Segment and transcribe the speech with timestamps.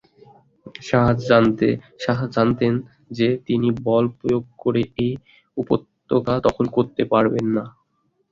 [1.99, 2.73] শাহ জানতেন
[3.11, 5.11] যে তিনি বলপ্রয়োগ করে এই
[5.57, 7.63] উপত্যকা দখল করতে পারবেন না।